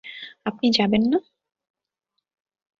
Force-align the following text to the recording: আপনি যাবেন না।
আপনি 0.45 0.67
যাবেন 0.71 1.03
না। 1.11 1.17